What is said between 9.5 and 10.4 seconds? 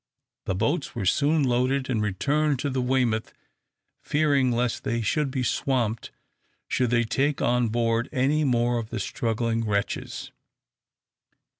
wretches.